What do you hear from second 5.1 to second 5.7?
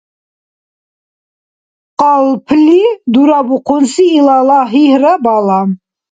бала.